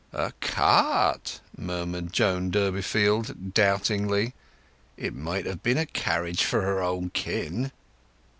"A 0.13 0.33
cart?" 0.41 1.41
murmured 1.55 2.11
Joan 2.11 2.49
Durbeyfield 2.49 3.53
doubtingly. 3.53 4.33
"It 4.97 5.13
might 5.13 5.45
have 5.45 5.61
been 5.61 5.77
a 5.77 5.85
carriage 5.85 6.43
for 6.43 6.63
her 6.63 6.81
own 6.81 7.11
kin!" 7.11 7.71